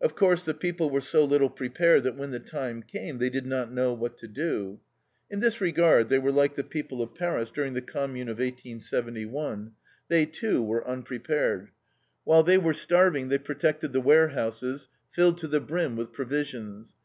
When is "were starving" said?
12.56-13.30